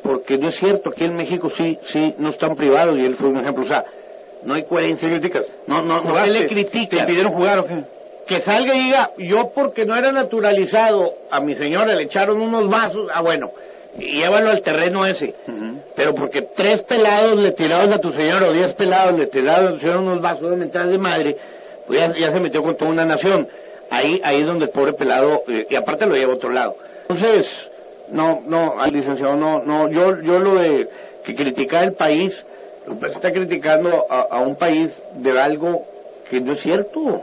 [0.02, 3.28] porque no es cierto, aquí en México sí, sí, no están privados, y él fue
[3.28, 3.84] un ejemplo, o sea,
[4.44, 5.08] no hay coherencia.
[5.08, 5.46] criticas?
[5.66, 7.00] No, no, no, le ¿Te critica.
[7.00, 7.84] impidieron jugar o qué?
[8.26, 12.68] Que salga y diga, yo porque no era naturalizado, a mi señora le echaron unos
[12.68, 13.50] vasos, ah bueno,
[13.98, 15.34] y llévalo al terreno ese.
[15.96, 19.70] Pero porque tres pelados le tiraron a tu señora, o diez pelados le tiraron a
[19.72, 21.36] tu señora unos vasos de mentadas de madre,
[21.86, 23.48] pues ya, ya se metió con toda una nación.
[23.90, 26.76] Ahí, ahí es donde el pobre pelado, eh, y aparte lo lleva a otro lado.
[27.08, 27.69] Entonces,
[28.12, 30.88] no, no, al licenciado, no, no, yo, yo lo de
[31.24, 32.44] que criticar el país,
[33.00, 35.84] que está criticando a, a un país de algo
[36.28, 37.22] que no es cierto.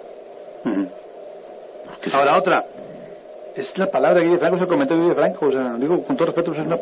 [2.13, 2.65] Ahora otra.
[3.55, 5.47] Es la palabra Guille Franco, es el comentario de Guille Franco.
[5.47, 6.75] O sea, digo con todo respeto, es, una,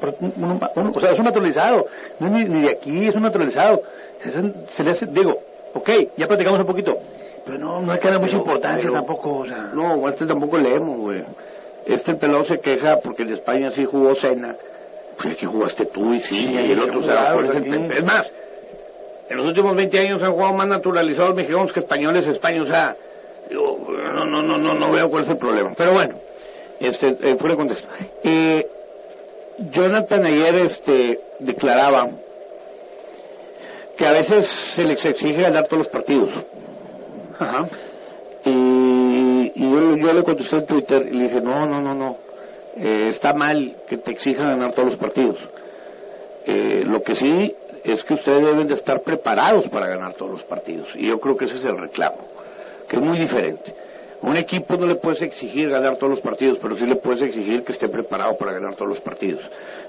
[0.76, 1.86] un- o sea, es un naturalizado.
[2.20, 3.82] No es ni, ni de aquí, es un naturalizado.
[4.22, 5.34] Se, se le hace, digo,
[5.74, 6.98] ok, ya platicamos un poquito.
[7.46, 9.38] Pero no, no hay que dar mucha importancia pero- tampoco.
[9.38, 11.24] O sea, No, este tampoco leemos, güey.
[11.86, 14.56] Este pelado se queja porque en España sí jugó Cena.
[15.22, 17.12] Pues aquí jugaste tú y sí, Sí, y el otro se
[17.50, 17.70] ese aquí.
[17.70, 18.32] pe- Es más,
[19.30, 22.70] en los últimos 20 años han jugado más naturalizados mexicanos que españoles españoles.
[22.70, 22.96] O sea,
[23.50, 25.74] yo no, no, no, no, no veo cuál es el problema.
[25.78, 26.16] Pero bueno,
[26.80, 27.88] este, eh, fuera de contexto.
[28.24, 28.68] Eh,
[29.72, 32.10] Jonathan ayer este, declaraba
[33.98, 34.46] que a veces
[34.76, 36.30] se les exige ganar todos los partidos.
[37.40, 37.68] ajá.
[39.56, 42.18] Y, yo, yo le contesté en Twitter y le dije, no, no, no, no,
[42.78, 45.38] Eh, está mal que te exijan ganar todos los partidos.
[46.46, 50.44] Eh, lo que sí es que ustedes deben de estar preparados para ganar todos los
[50.44, 50.94] partidos.
[50.96, 52.18] Y yo creo que ese es el reclamo,
[52.90, 53.74] que es muy diferente.
[54.22, 57.64] Un equipo no le puedes exigir ganar todos los partidos, pero sí le puedes exigir
[57.64, 59.42] que esté preparado para ganar todos los partidos.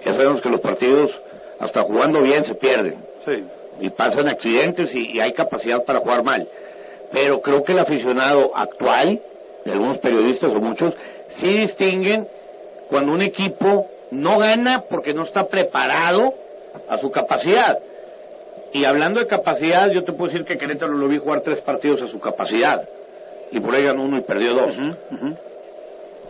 [0.04, 1.10] Ya sabemos que los partidos,
[1.58, 3.44] hasta jugando bien, se pierden Sí.
[3.80, 6.46] y pasan accidentes y, y hay capacidad para jugar mal.
[7.10, 9.20] Pero creo que el aficionado actual
[9.66, 10.94] de algunos periodistas o muchos,
[11.28, 12.28] sí distinguen
[12.88, 16.32] cuando un equipo no gana porque no está preparado
[16.88, 17.76] a su capacidad.
[18.72, 22.00] Y hablando de capacidad, yo te puedo decir que Querétaro lo vi jugar tres partidos
[22.02, 22.88] a su capacidad.
[23.50, 24.74] Y por ahí ganó uno y perdió dos.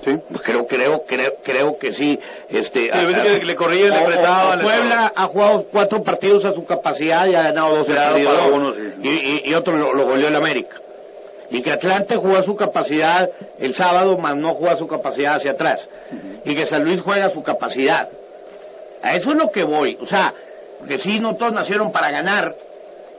[0.05, 0.16] Sí.
[0.44, 2.18] Creo, creo, creo, creo que sí.
[2.49, 4.61] Este, a, que le corrían, le apretaban.
[4.61, 7.88] Puebla ha jugado cuatro partidos a su capacidad y ha ganado dos.
[7.88, 8.72] Uno,
[9.03, 10.77] y, y, y, otro lo, lo goleó el América.
[11.50, 13.28] Y que Atlante jugó a su capacidad
[13.59, 15.87] el sábado, más no jugó a su capacidad hacia atrás.
[16.44, 18.09] Y que San Luis juega su capacidad.
[19.02, 19.96] A eso es lo que voy.
[20.00, 20.35] O sea,
[20.78, 22.54] porque sí, no todos nacieron para ganar,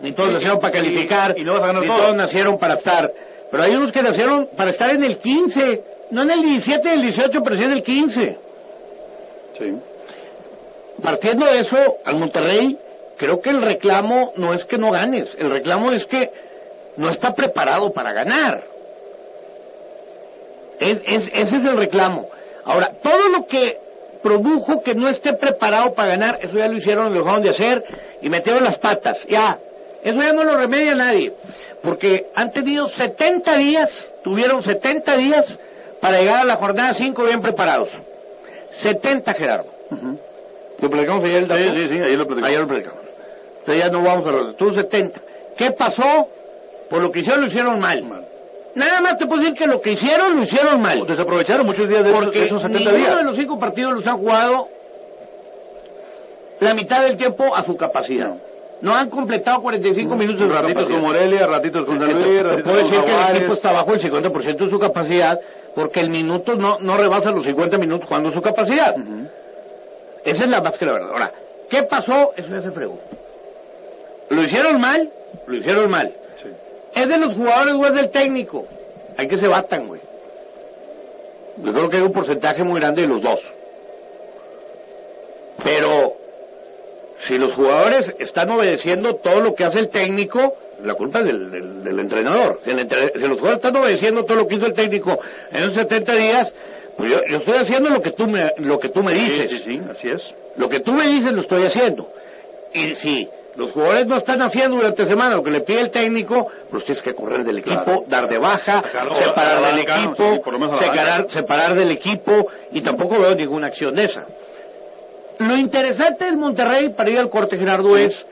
[0.02, 1.98] ni todos nacieron para calificar, y, no ni todo.
[1.98, 3.12] todos nacieron para estar.
[3.50, 7.02] Pero hay unos que nacieron para estar en el 15, no en el 17, el
[7.02, 8.38] 18, pero sí en el 15.
[9.58, 9.74] Sí.
[11.02, 12.78] Partiendo de eso, al Monterrey,
[13.18, 16.30] creo que el reclamo no es que no ganes, el reclamo es que
[16.98, 18.64] no está preparado para ganar.
[20.80, 22.30] Es, es, ese es el reclamo.
[22.66, 23.78] Ahora, todo lo que
[24.22, 27.84] produjo que no esté preparado para ganar, eso ya lo hicieron, lo dejaron de hacer
[28.22, 29.18] y metieron las patas.
[29.30, 29.58] Ya,
[30.04, 31.34] eso ya no lo remedia nadie,
[31.82, 33.90] porque han tenido 70 días,
[34.24, 35.58] tuvieron 70 días
[36.02, 37.98] para llegar a la jornada 5 bien preparados.
[38.82, 39.72] 70, Gerardo.
[39.90, 40.20] Uh -huh.
[40.80, 41.48] Lo platicamos ayer el.
[41.48, 42.50] Sí, sí, sí, ayer lo platicamos.
[42.50, 43.02] Ayer lo platicamos.
[43.60, 45.22] Entonces ya no vamos a Tú 70.
[45.58, 46.30] ¿Qué pasó?
[46.90, 48.04] Por lo que hicieron, lo hicieron mal.
[48.76, 51.06] Nada más te puedo decir que lo que hicieron, lo hicieron mal.
[51.08, 53.18] Desaprovecharon muchos días de Porque esos 70 ninguno días.
[53.18, 54.68] de los cinco partidos los han jugado
[56.60, 58.36] la mitad del tiempo a su capacidad.
[58.82, 60.96] No han completado 45 minutos de Ratitos capacidad.
[61.00, 64.00] con Morelia, ratitos con San Luis, ratitos puedo decir que el equipo está bajo el
[64.00, 65.40] 50% de su capacidad
[65.74, 68.96] porque el minuto no, no rebasa los 50 minutos jugando su capacidad.
[68.96, 69.28] Ujú.
[70.24, 71.10] Esa es la más que la verdad.
[71.12, 71.32] Ahora,
[71.70, 72.34] ¿qué pasó?
[72.36, 73.00] Eso ya se fregó.
[74.30, 75.10] ¿Lo hicieron mal?
[75.48, 76.12] Lo hicieron mal.
[76.42, 76.50] Sí.
[77.02, 78.66] ¿Es de los jugadores o es del técnico?
[79.18, 80.02] Hay que se batan, güey.
[81.58, 83.40] Yo creo que hay un porcentaje muy grande de los dos.
[85.64, 86.14] Pero
[87.28, 91.52] si los jugadores están obedeciendo todo lo que hace el técnico, la culpa es del,
[91.52, 92.60] del- del entrenador.
[92.64, 95.18] Si, el entre- si los jugadores están obedeciendo todo lo que hizo el técnico
[95.52, 96.54] en esos 70 días,
[96.96, 99.50] pues yo, yo estoy haciendo lo que tú me, lo que tú me dices.
[99.50, 100.34] Sí, sí, sí, así es.
[100.58, 102.08] Lo que tú me dices lo estoy haciendo.
[102.74, 106.48] Y si los jugadores no están haciendo durante semana lo que le pide el técnico,
[106.70, 108.04] pues tienes que correr del equipo, Claro.
[108.08, 108.84] dar de baja,
[109.20, 112.82] separar del banca, equipo, sí, por lo menos a la separar, separar del equipo, y
[112.82, 114.26] tampoco veo ninguna acción de esa.
[115.40, 118.26] Lo interesante del Monterrey, para ir al corte, Gerardo, es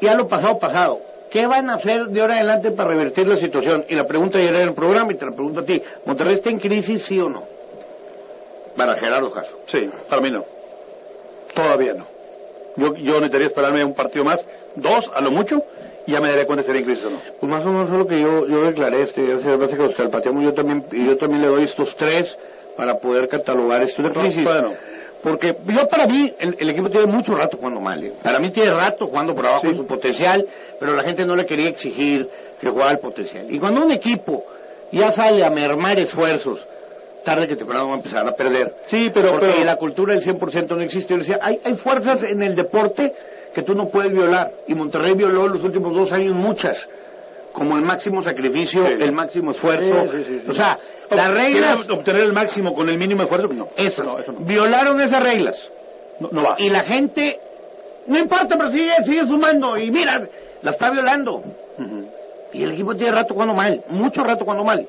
[0.00, 0.98] ya lo pasado, pasado.
[1.30, 3.84] ¿Qué van a hacer de ahora en adelante para revertir la situación?
[3.88, 5.82] Y la pregunta ya era en el programa y te la pregunto a ti.
[6.06, 7.42] ¿Monterrey está en crisis, sí o no?
[8.76, 9.58] Para Gerardo Jasso.
[9.66, 10.44] Sí, para mí no.
[11.54, 12.13] Todavía no.
[12.76, 14.44] Yo, yo necesitaría esperarme un partido más,
[14.76, 15.62] dos a lo mucho,
[16.06, 17.18] y ya me daré cuenta si en crisis o no.
[17.40, 20.42] Pues más o menos es lo que yo, yo declaré, este, parece que los calpateamos,
[20.42, 22.36] yo también, y yo también le doy estos tres
[22.76, 24.44] para poder catalogar esto de No, crisis.
[24.44, 24.72] bueno.
[25.22, 28.04] Porque yo para mí, el, el equipo tiene mucho rato jugando mal.
[28.04, 28.12] ¿eh?
[28.22, 29.68] Para mí tiene rato jugando por abajo Sí.
[29.68, 30.44] de su potencial,
[30.78, 32.28] pero la gente no le quería exigir
[32.60, 33.46] que jugara el potencial.
[33.48, 34.44] Y cuando un equipo
[34.92, 36.60] ya sale a mermar esfuerzos,
[37.24, 38.74] tarde que temprano va a empezar a perder.
[38.86, 41.12] Sí, pero, Porque pero la cultura del 100% no existe.
[41.14, 43.12] Yo decía, hay, hay fuerzas en el deporte
[43.54, 44.50] que tú no puedes violar.
[44.68, 46.88] Y Monterrey violó en los últimos dos años muchas.
[47.52, 48.94] Como el máximo sacrificio, Sí.
[49.00, 49.94] el máximo esfuerzo.
[50.12, 50.50] Sí, sí.
[50.50, 50.76] O sea,
[51.10, 53.46] las reglas, ¿Quieres obtener el máximo con el mínimo esfuerzo?
[53.48, 54.40] No, eso, no, eso no.
[54.40, 55.70] violaron esas reglas.
[56.20, 56.56] No, no va.
[56.58, 57.38] Y la gente,
[58.08, 59.76] no importa, pero sigue, sigue sumando.
[59.78, 60.26] Y mira,
[60.62, 61.42] la está violando.
[62.52, 64.86] Y el equipo tiene rato jugando mal, mucho rato jugando mal.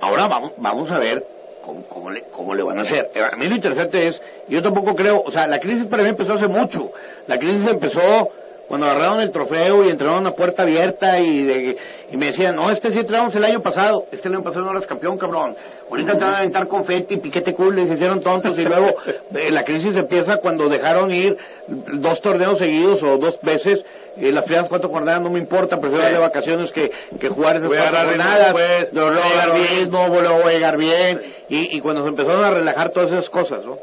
[0.00, 1.24] Ahora vamos, vamos a ver
[1.64, 3.10] cómo, cómo le, cómo le van a hacer.
[3.14, 6.10] Eh, A mí lo interesante es, yo tampoco creo, o sea, la crisis para mí
[6.10, 6.92] empezó hace mucho.
[7.26, 8.28] La crisis empezó
[8.68, 11.76] cuando agarraron el trofeo y entraron a puerta abierta y, de-
[12.10, 14.72] y me decían, no, este sí entramos el año pasado, este el año pasado no
[14.72, 15.56] eras campeón, cabrón.
[15.88, 18.88] Ahorita te van a aventar confeti, piquete cool, les hicieron tontos y luego
[19.34, 21.36] eh, la crisis empieza cuando dejaron ir
[21.68, 23.84] dos torneos seguidos o dos veces.
[24.16, 26.02] eh, las primeras cuatro jornadas no me importa, prefiero Sí.
[26.04, 28.52] darle vacaciones que, que jugar esas cuatro jornadas.
[28.92, 31.22] voy a llegar bien, no, voy a llegar bien.
[31.48, 33.76] Y, y cuando se empezaron a relajar todas esas cosas, ¿no?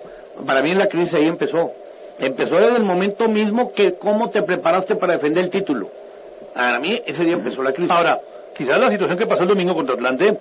[0.46, 1.72] Para mí la crisis ahí empezó.
[2.20, 5.90] Empezó desde el momento mismo que cómo te preparaste para defender el título.
[6.54, 7.92] Para mí ese día empezó la crisis.
[7.92, 8.20] Ahora,
[8.56, 10.38] quizás la situación que pasó el domingo contra Atlante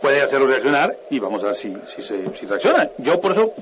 [0.00, 2.88] puede hacerlo reaccionar y vamos a ver si, si, se, si reacciona.
[2.98, 3.52] Yo por eso,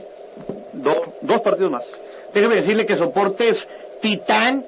[0.73, 1.85] do- dos partidos más.
[2.33, 3.69] Déjeme decirle que soportes
[4.01, 4.65] Titán.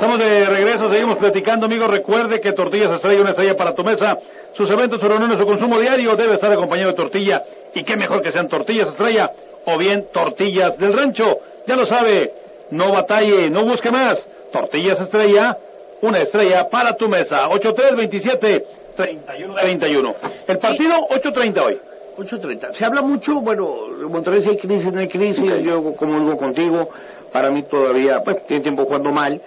[0.00, 1.90] Estamos de regreso, seguimos platicando, amigos.
[1.90, 4.16] Recuerde que Tortillas Estrella, una estrella para tu mesa.
[4.54, 7.42] Sus eventos, su reuniones, su consumo diario debe estar acompañado de tortilla.
[7.74, 9.30] Y qué mejor que sean Tortillas Estrella,
[9.66, 11.26] o bien tortillas del rancho.
[11.66, 12.32] Ya lo sabe,
[12.70, 14.26] no batalle, no busque más.
[14.50, 15.58] Tortillas estrella,
[16.00, 17.46] una estrella para tu mesa.
[17.50, 18.64] 8327
[18.96, 20.14] 31 31.
[20.48, 21.78] El partido 8.30 hoy.
[22.16, 22.72] 8.30.
[22.72, 23.68] Se habla mucho, bueno,
[24.08, 26.88] Monterrey si hay crisis, no hay crisis, yo como digo contigo,
[27.30, 29.40] para mí todavía, pues tiene tiempo jugando mal,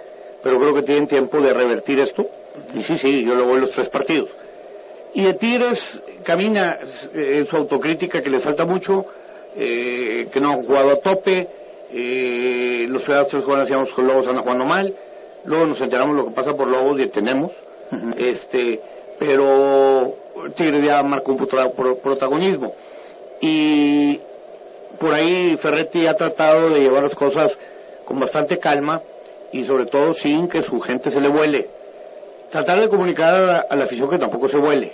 [0.44, 2.26] pero creo que tienen tiempo de revertir esto.
[2.74, 4.28] Y sí, sí, yo lo voy los tres partidos.
[5.14, 6.78] Y de Tigres camina
[7.14, 9.06] eh, en su autocrítica que le falta mucho,
[9.56, 11.48] eh, que no ha jugado a tope,
[11.90, 14.94] eh, los ciudadanos que hacíamos con Lobos andan jugando mal,
[15.46, 17.52] luego nos enteramos lo que pasa por Lobos y tenemos,
[18.18, 18.80] este,
[19.18, 20.14] pero
[20.56, 21.46] Tigres ya marcó un
[22.02, 22.74] protagonismo.
[23.40, 24.20] Y
[24.98, 27.56] por ahí Ferretti ha tratado de llevar las cosas
[28.04, 29.00] con bastante calma
[29.54, 31.68] y sobre todo sin que su gente se le vuele.
[32.50, 34.92] Tratar de comunicar a la, afición que tampoco se vuele.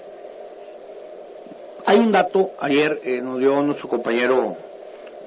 [1.87, 4.55] Hay un dato, ayer eh, nos dio nuestro compañero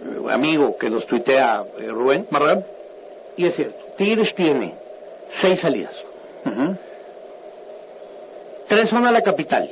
[0.03, 2.63] eh, amigo que nos tuitea eh, Rubén Marrán,
[3.35, 4.75] y es cierto, Tigres tiene
[5.31, 6.05] seis salidas.
[8.67, 9.67] Tres son a la capital.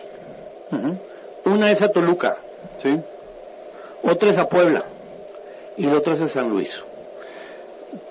[1.45, 2.35] Una es a Toluca.
[4.01, 4.85] Otra es a Puebla.
[5.77, 6.75] Y la otra es a San Luis.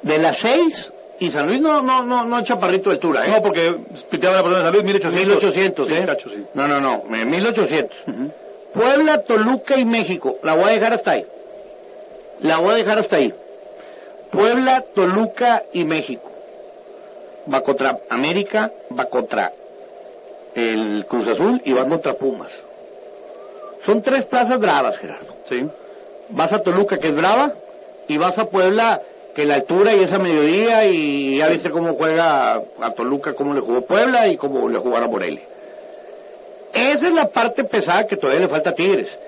[0.02, 3.30] De las seis, y San Luis no, no, no, no es chaparrito de altura, ¿eh?
[3.30, 3.76] No, porque
[4.10, 5.88] piteaba la persona de San Luis 1800.
[5.88, 6.46] 1800, ¿eh?
[6.54, 7.98] No, no, no, 1800.
[8.72, 10.36] Puebla, Toluca y México.
[10.42, 11.26] La voy a dejar hasta ahí.
[12.40, 13.34] La voy a dejar hasta ahí.
[14.32, 16.30] Puebla, Toluca y México.
[17.52, 19.52] Va contra América, va contra
[20.54, 22.50] el Cruz Azul y va contra Pumas.
[23.84, 25.34] Son tres plazas bravas, Gerardo.
[25.48, 25.66] Sí.
[26.30, 27.52] Vas a Toluca, que es brava,
[28.08, 29.00] y vas a Puebla,
[29.40, 33.62] que la altura y esa mediodía, y ya viste cómo juega a Toluca, cómo le
[33.62, 35.40] jugó Puebla y cómo le jugará Morelia.
[36.74, 39.18] Esa es la parte pesada que todavía le falta a Tigres.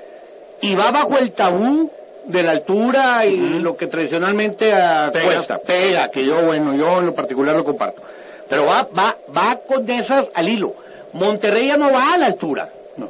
[0.61, 1.91] Y va bajo el tabú
[2.27, 7.07] de la altura y lo que tradicionalmente a cuesta, pega, que yo, bueno, yo en
[7.07, 8.03] lo particular lo comparto.
[8.51, 10.75] Pero va, va, va con esas al hilo.
[11.15, 12.69] Monterrey ya no va a la altura.
[12.99, 13.09] No.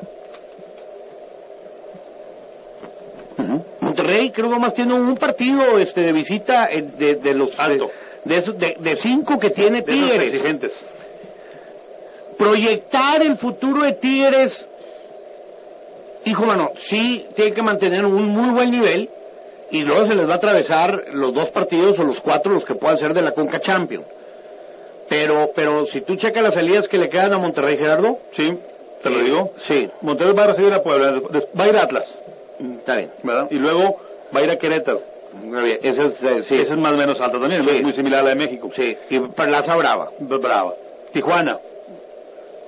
[4.12, 7.90] Monterrey creo que más tiene un partido este de visita eh, de, de los Alto.
[8.25, 10.33] De, esos- de- de cinco que tiene Tigres.
[10.33, 10.87] exigentes.
[12.38, 14.68] Proyectar el futuro de Tigres,
[16.25, 19.09] hijo mano, sí tiene que mantener un muy buen nivel
[19.70, 22.75] y luego se les va a atravesar los dos partidos o los cuatro los que
[22.75, 24.07] puedan ser de la Conca Champions.
[25.09, 28.53] Pero, pero si tú checas las salidas que le quedan a Monterrey, Gerardo, Sí,
[29.03, 29.53] te lo eh, digo.
[29.68, 31.20] Sí, Monterrey va a recibir a Puebla,
[31.59, 32.18] va a ir a Atlas,
[32.79, 33.11] está bien.
[33.22, 33.48] ¿verdad?
[33.51, 33.96] Y luego
[34.35, 35.01] va a ir a Querétaro.
[35.35, 35.79] Muy bien.
[35.83, 37.77] Ese es, eh, sí, Esa es más o menos alta también, Sí.
[37.77, 38.70] es muy similar a la de México.
[38.77, 40.11] sí, y Plaza Brava.
[40.20, 40.75] Brava.
[41.12, 41.59] Tijuana.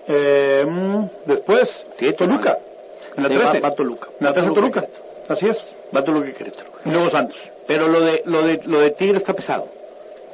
[0.07, 2.59] Eh, mm, después, Sí, Toluca.
[3.17, 3.61] En la Sí, 13.
[3.61, 4.09] va- va Toluca.
[4.21, 4.81] En la 13 Va Toluca.
[4.83, 4.99] Toluca.
[5.29, 5.75] Así es.
[5.97, 6.71] Va Toluca y Querétaro.
[6.85, 7.37] Y luego Santos.
[7.67, 9.67] Pero lo de, lo de, lo de Tigre está pesado.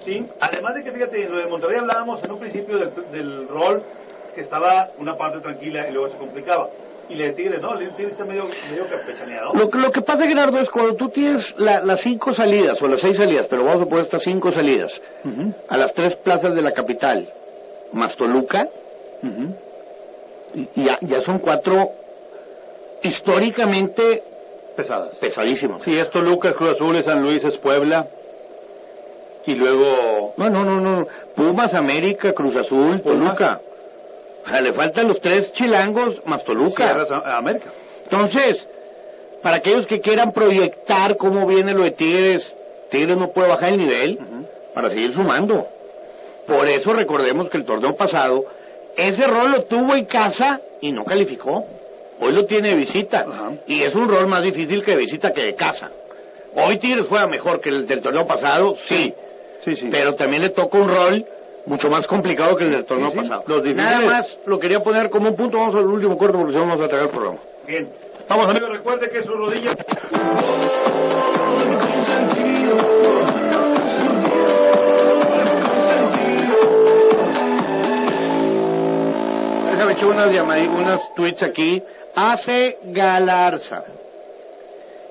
[0.04, 3.82] Sí, además de que fíjate, lo de Monterrey hablábamos en un principio del, del rol
[4.34, 6.68] que estaba una parte tranquila y luego se complicaba.
[7.10, 9.52] Y la de Tigres, no, la de Tigres está medio, medio campechaneado.
[9.54, 12.86] Lo, que- lo que pasa, Gerardo, es cuando tú tienes la- las cinco salidas, o
[12.88, 15.00] las seis salidas, pero vamos a poner estas cinco salidas,
[15.68, 17.28] a las tres plazas de la capital,
[17.92, 18.68] más Toluca,
[20.54, 21.90] y- y ya, ya son cuatro
[23.02, 24.22] históricamente
[24.76, 25.16] Pesadas.
[25.16, 25.82] pesadísimos.
[25.82, 28.06] Sí, es Toluca, es Cruz Azul, es San Luis, es Puebla.
[29.46, 30.34] Y luego...
[30.36, 31.06] No, no, no, no.
[31.34, 33.36] Pumas, América, Cruz Azul, Pumas.
[33.36, 33.60] Toluca.
[34.46, 36.96] Sea, le faltan los tres chilangos más Toluca.
[37.36, 37.70] América.
[38.04, 38.66] Entonces,
[39.42, 42.52] para aquellos que quieran proyectar cómo viene lo de Tigres,
[42.90, 44.18] Tigres no puede bajar el nivel
[44.74, 45.66] para seguir sumando.
[46.46, 48.44] Por eso recordemos que el torneo pasado,
[48.96, 51.64] ese rol lo tuvo en casa y no calificó.
[52.20, 53.20] Hoy lo tiene de visita.
[53.20, 53.52] Ajá.
[53.66, 55.90] Y es un rol más difícil que de visita que de casa.
[56.54, 59.14] Hoy Tigres juega mejor que el del torneo pasado, sí.
[59.64, 59.88] Sí, sí.
[59.90, 61.24] Pero también le toca un rol
[61.66, 63.28] mucho más complicado que el del torneo Sí, sí.
[63.28, 63.44] pasado.
[63.46, 65.58] Los difíciles- Nada más lo quería poner como un punto.
[65.58, 67.38] Vamos al último corto porque si no vamos a tragar el programa.
[67.66, 67.88] Bien.
[68.28, 69.72] Vamos amigos, recuerde que su rodilla...
[79.70, 81.82] Déjame echar unas llamadas, unas tweets aquí.
[82.14, 83.84] Hace Galarza.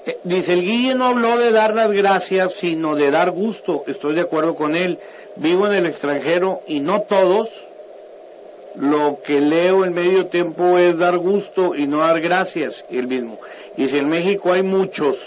[0.05, 3.83] Eh, Dice, el Guille no habló de dar las gracias, sino de dar gusto.
[3.88, 4.99] Estoy de acuerdo con él.
[5.37, 7.49] Vivo en el extranjero y no todos.
[8.75, 12.83] Lo que leo en medio tiempo es dar gusto y no dar gracias.
[12.89, 13.39] El mismo.
[13.77, 15.17] Y si en México hay muchos,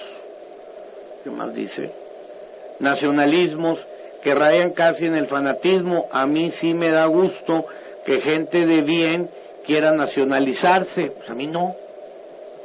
[1.24, 1.90] ¿qué más dice?
[2.80, 3.84] Nacionalismos
[4.22, 6.06] que rayan casi en el fanatismo.
[6.12, 7.66] A mí sí me da gusto
[8.06, 9.28] que gente de bien
[9.66, 11.12] quiera nacionalizarse.
[11.16, 11.74] Pues a mí no.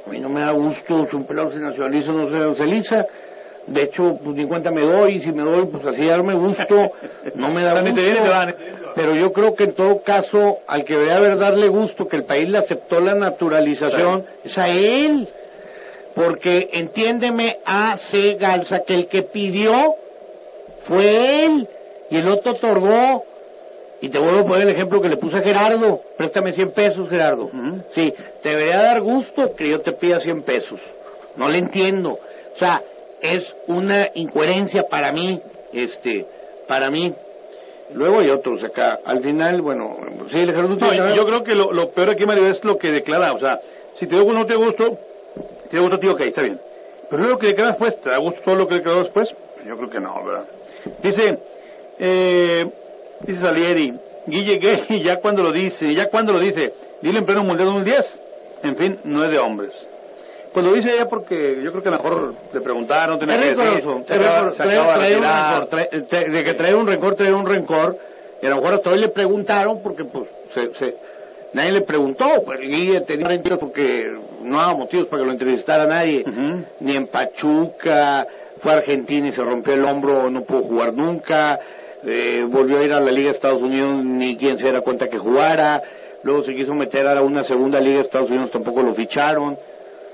[0.05, 3.05] A mí no me da gusto un pelado se nacionaliza o no se nacionaliza.
[3.67, 6.91] De hecho, pues ni cuenta me doy, y si me doy, pues así darme gusto,
[7.35, 7.95] no me da gusto.
[8.95, 12.23] Pero yo creo que en todo caso, al que debe haber darle gusto que el
[12.23, 15.27] país le aceptó la naturalización, es a él.
[16.15, 18.35] Porque entiéndeme a C.
[18.39, 19.73] Galza que el que pidió
[20.85, 21.67] fue él
[22.09, 23.23] y el otro otorgó.
[23.99, 26.01] Y te vuelvo a poner el ejemplo que le puse a Gerardo.
[26.17, 27.51] Préstame 100 pesos, Gerardo.
[27.93, 30.79] Sí, te debería dar gusto que yo te pida 100 pesos.
[31.35, 32.13] No le entiendo.
[32.13, 32.81] O sea,
[33.21, 35.39] es una incoherencia para mí,
[35.73, 36.25] este,
[36.67, 37.13] para mí.
[37.93, 38.99] Luego hay otros acá.
[39.05, 39.95] Al final, bueno,
[40.29, 43.33] sí, Gerardo No, yo, creo que lo, lo peor aquí, Mario, es lo que declara.
[43.33, 43.59] O sea,
[43.95, 44.97] si te digo no te gusto,
[45.69, 46.59] te gusta a ti, ok, está bien.
[47.09, 49.33] Pero luego que declara después, ¿te da gusto todo lo que declaró después?
[49.65, 50.45] Yo creo que no, ¿verdad?
[51.01, 51.39] Dice,
[51.99, 52.65] eh,
[53.21, 53.93] dice Salieri,
[54.27, 58.21] Guille Gay, ya cuando lo dice, ya cuando lo dice, dile en pleno Mundial 2010.
[58.63, 59.73] En fin, no es de hombres.
[60.53, 63.45] Cuando lo dice ella porque yo creo que a lo mejor le preguntaron, tenía que
[63.49, 65.59] decir, se acaba- acaba de trae un retirar.
[65.61, 67.97] rencor, trae- trae- de que trae un rencor, trae un rencor,
[68.41, 70.95] y a lo mejor hasta hoy le preguntaron porque pues se, se-
[71.53, 72.59] nadie le preguntó, pues
[73.05, 74.11] tenía rencor porque
[74.43, 76.23] no había motivos para que lo entrevistara nadie,
[76.79, 78.25] ni en Pachuca,
[78.59, 81.59] fue a Argentina y se rompió el hombro, no pudo jugar nunca,
[82.03, 85.07] eh, volvió a ir a la Liga de Estados Unidos, ni quien se diera cuenta
[85.07, 85.81] que jugara,
[86.23, 89.57] luego se quiso meter a una segunda Liga de Estados Unidos, tampoco lo ficharon,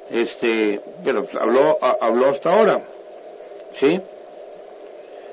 [0.09, 2.81] este, pero habló, a- habló hasta ahora,
[3.79, 3.99] ¿sí?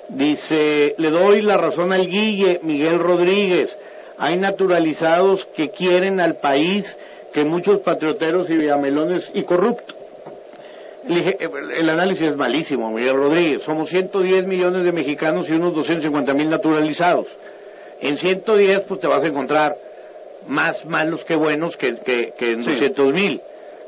[0.08, 3.76] Dice, le doy la razón al Guille, Miguel Rodríguez.
[4.18, 6.84] Hay naturalizados que quieren al país
[7.32, 9.96] que muchos patrioteros y villamelones y corruptos.
[11.08, 13.62] El análisis es malísimo, Miguel Rodríguez.
[13.62, 17.26] Somos 110 millones de mexicanos y unos 250 mil naturalizados.
[18.00, 19.76] En 110, pues te vas a encontrar
[20.48, 22.70] más malos que buenos que, que, que en Sí.
[22.72, 23.40] 200 mil.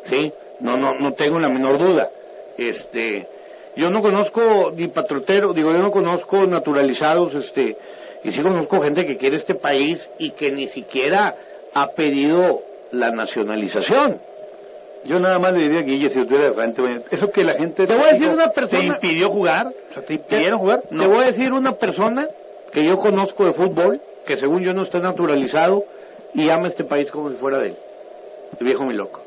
[0.09, 0.33] ¿Sí?
[0.63, 2.09] No, no, no tengo la menor duda.
[2.57, 3.27] Este,
[3.77, 7.77] yo no conozco ni patriotero, digo, yo no conozco naturalizados, este,
[8.25, 11.35] y sí conozco gente que quiere este país y que ni siquiera
[11.75, 12.61] ha pedido
[12.93, 14.19] la nacionalización.
[15.05, 17.55] Yo nada más le diría a Guille, si lo tuviera de frente, eso que la
[17.55, 17.87] gente...
[17.87, 19.67] Te voy a decir una persona- ¿Te impidió jugar?
[19.67, 20.83] O sea, ¿te impidieron jugar?
[20.89, 22.29] Te voy a decir una persona
[22.73, 25.83] que yo conozco de fútbol, que según yo no está naturalizado
[26.35, 27.77] y ama este país como si fuera de él.
[28.61, 29.21] El viejo mi loco.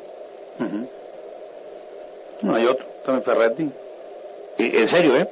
[0.59, 0.87] Ujú.
[2.41, 3.69] No, hay otro, también Ferretti.
[4.57, 5.27] Y- En serio, ¿eh?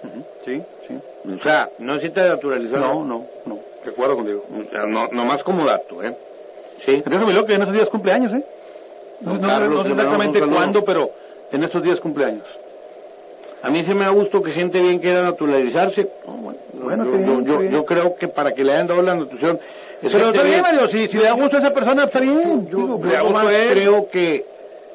[0.46, 0.96] Sí, sí.
[1.39, 2.80] O sea, no necesita naturalizar.
[2.80, 4.44] No, no, no, de acuerdo contigo.
[4.50, 6.16] O sea, no, nomás como dato, ¿eh?
[6.86, 7.02] Sí.
[7.06, 8.44] Loco que en esos días cumpleaños, ¿eh?
[9.22, 11.10] No, no- Carlos, no sé exactamente cuándo, pero
[11.52, 12.46] en estos días cumpleaños.
[13.62, 16.10] A mí sí me da gusto que gente bien quiera naturalizarse.
[16.28, 17.72] No, bueno, Bueno, yo, qué bien, yo- qué yo- bien.
[17.72, 19.58] yo creo que para que le hayan dado la nutrición...
[20.02, 20.62] Pero está bien.
[20.62, 22.68] Mario, si, si le da gusto a esa persona, está bien.
[22.68, 24.44] Yo, Digo, le da gusto creo que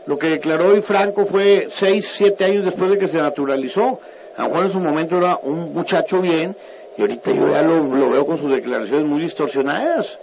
[0.09, 4.01] lo que declaró hoy Franco fue seis, siete años después de que se naturalizó.
[4.39, 6.57] A lo mejor en su momento era un muchacho bien
[6.97, 10.19] y ahorita yo ya lo, lo veo con sus declaraciones muy distorsionadas.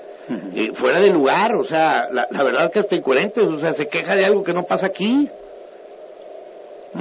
[0.55, 3.87] Y fuera de lugar, o sea, la, la verdad que hasta incoherentes, o sea, se
[3.87, 5.29] queja de algo que no pasa aquí.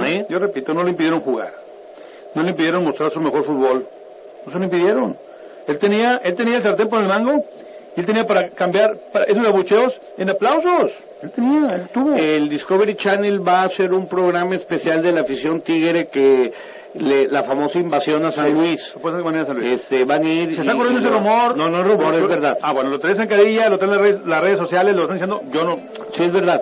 [0.03, 0.27] ¿Eh?
[0.29, 1.55] Yo repito, no le impidieron jugar.
[2.35, 3.87] No le impidieron mostrar su mejor fútbol.
[4.45, 5.17] No se lo impidieron.
[5.67, 7.43] Él tenía, él tenía el sartén por el mango
[7.95, 10.91] y él tenía para cambiar para esos abucheos en aplausos.
[11.23, 12.13] Él tenía, él tuvo.
[12.15, 16.51] El Discovery Channel va a hacer un programa especial de la afición tigre que
[16.95, 18.95] le- la famosa invasión a San Luis.
[19.01, 19.81] San Luis.
[19.81, 20.53] Este, van a ir.
[20.55, 21.57] Se está corriendo ese rumor.
[21.57, 22.57] No, no es rumor, es verdad.
[22.61, 25.01] Ah, bueno, lo traes en cadilla, lo traen en las redes, las redes sociales, lo
[25.03, 25.41] están diciendo.
[25.51, 25.75] Yo no.
[26.15, 26.61] Sí, es verdad.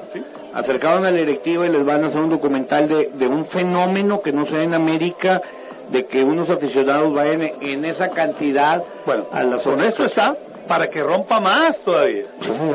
[0.54, 4.22] Acercaron a la directiva y les van a hacer un documental de, de un fenómeno
[4.22, 5.42] que no se ve en América,
[5.90, 10.36] de que unos aficionados vayan en, en esa cantidad Bueno, a las con esto está
[10.68, 12.26] para que rompa más todavía.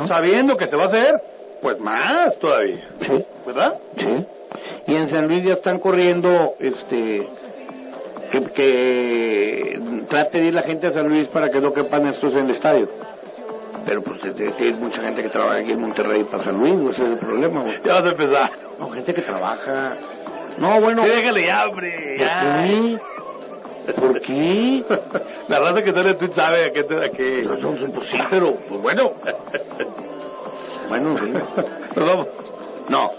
[0.06, 1.14] Sabiendo que se va a hacer,
[1.62, 2.88] pues más todavía.
[3.00, 3.74] Sí, ¿Verdad?
[3.96, 4.26] sí.
[4.86, 7.28] Y en San Luis ya están corriendo, este,
[8.32, 12.32] que, que trate de ir la gente a San Luis para que no quepan estos
[12.34, 12.88] en el estadio.
[13.86, 16.74] Pero pues es- es- hay mucha gente que trabaja aquí en Monterrey para San Luis,
[16.94, 17.62] ese es el problema.
[17.62, 17.74] güey.
[17.84, 18.50] Ya vas a empezar.
[18.78, 19.96] No, gente que trabaja.
[20.58, 21.02] No, bueno.
[21.02, 21.46] Déjale.
[21.72, 21.84] ¿Por
[22.18, 22.64] Ya.
[22.64, 22.98] qué?
[23.96, 24.84] ¿Por qué?
[25.48, 26.82] La raza que sale Twitch sabe a qué.
[26.84, 27.42] te- A qué.
[27.42, 29.12] No, no, no, pues sí, pero pues bueno.
[30.88, 31.30] Bueno, sí.
[31.96, 32.28] Nos vamos.
[32.88, 33.10] No.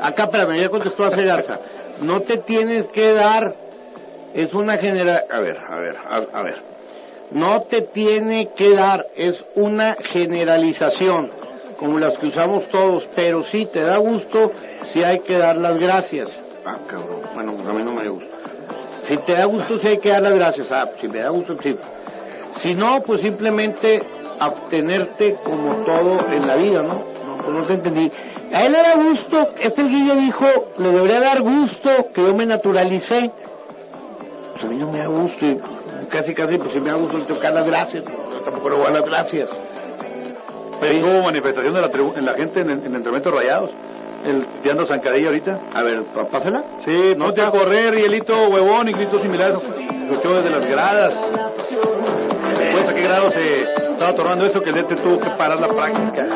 [0.00, 1.58] Acá, espérame, ya contestó a Garza.
[2.00, 3.54] No te tienes que dar.
[4.34, 5.24] Es una genera...
[5.30, 6.56] A ver, a ver, a, a ver.
[7.32, 9.06] No te tiene que dar.
[9.14, 11.30] Es una generalización.
[11.78, 13.08] Como las que usamos todos.
[13.14, 14.50] Pero sí te da gusto
[14.92, 16.30] si hay que dar las gracias.
[16.64, 17.20] Ah, cabrón.
[17.34, 18.36] Bueno, pues a mí no me gusta.
[19.02, 20.68] Si te da gusto, si hay que dar las gracias.
[20.70, 21.76] Ah, si me da gusto, sí.
[22.62, 24.00] Si no, pues simplemente
[24.38, 26.94] abstenerte como todo en la vida, ¿no?
[27.26, 28.10] No, pues no te entendí.
[28.52, 30.44] A él le da gusto, este el Guille dijo,
[30.78, 33.30] le debería dar gusto que yo me naturalicé.
[34.52, 35.44] pues a mí no me da gusto.
[35.46, 35.58] Y
[36.10, 38.04] casi, casi, pues si me da gusto le tocar las gracias.
[38.04, 39.50] Yo tampoco le voy a dar las gracias.
[40.80, 43.70] Pero hubo manifestación de la, tribu- en la gente en, en Entrenamientos Rayados.
[44.24, 45.60] El tirando zancadilla ahorita.
[45.74, 46.62] A ver, pásala.
[46.86, 49.58] Sí, no te a correr, Rielito, huevón y gritos similares.
[49.62, 51.14] Escuchó desde las gradas.
[52.58, 53.62] Después, ¿a qué grado se
[53.92, 54.60] estaba tornando eso?
[54.60, 56.26] Que el DT tuvo que parar la práctica.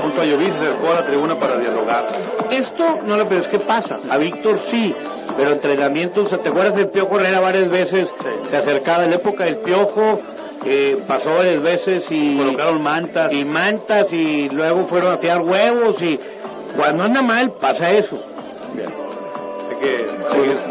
[0.00, 2.04] Junto a Llovis se acercó a la tribuna para dialogar.
[2.50, 3.96] Esto no lo pero es que pasa.
[4.10, 4.94] A Víctor sí,
[5.36, 8.08] pero entrenamientos, ¿te acuerdas del Piojo Herrera varias veces?
[8.50, 10.20] Se acercaba en la época del Piojo,
[10.66, 13.32] eh, pasó varias veces y Colocaron mantas.
[13.32, 16.18] y mantas y luego fueron a tirar huevos y
[16.76, 18.18] cuando anda mal pasa eso.
[18.74, 18.90] Bien.
[19.80, 20.06] Que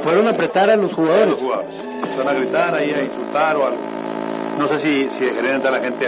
[0.03, 1.27] fueron a apretar a los a jugadores.
[1.29, 1.69] los jugadores.
[2.17, 3.81] Van a gritar ahí, a insultar o algo.
[4.57, 6.05] No sé si, si dejarían entrar a la gente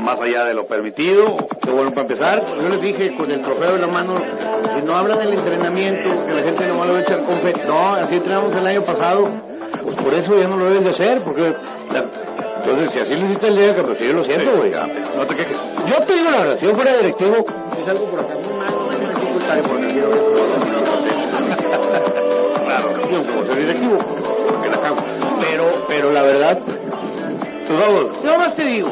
[0.00, 1.36] más allá de lo permitido.
[1.62, 4.16] Que bueno, para empezar, yo les dije con el trofeo en la mano,
[4.78, 7.60] si no hablan del entrenamiento, que la gente no va a echar confeti.
[7.66, 9.28] No, así entrenamos el año pasado,
[9.82, 11.42] pues por eso ya no lo deben de hacer, porque...
[11.90, 12.04] la-
[12.64, 14.70] entonces, si así lo hiciste el día que pues yo lo siento, güey.
[14.70, 15.58] No te quejes.
[15.86, 17.34] Yo te digo la verdad, si yo fuera directivo,
[17.76, 18.73] si salgo por acá muy mal,
[19.34, 20.10] dificultaré porque quiero...
[22.64, 23.98] Claro, yo como soy directivo,
[24.48, 25.02] porque la cago.
[25.42, 26.58] Pero, pero la verdad,
[27.66, 28.90] pues vamos, yo más te digo,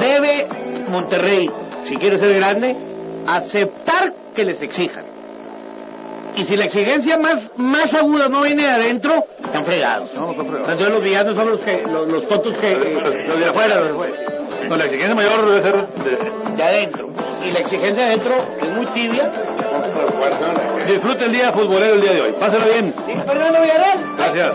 [0.00, 0.46] debe
[0.88, 1.50] Monterrey,
[1.84, 2.76] si quiere ser grande,
[3.26, 5.15] aceptar que les exijan.
[6.36, 10.12] Y si la exigencia más, más aguda no viene de adentro, están fregados.
[10.14, 10.70] No, no está fregado.
[10.72, 13.90] Entonces los villanos son los que, los, los tontos que, los de afuera, los de
[13.94, 14.16] afuera.
[14.68, 17.08] No, la exigencia mayor debe ser de- De adentro.
[17.44, 19.32] Y la exigencia de adentro es muy tibia.
[20.86, 22.32] Disfrute el día futbolero el día de hoy.
[22.38, 22.92] Pásalo bien.
[23.24, 24.16] Fernando Villarreal.
[24.16, 24.54] Gracias.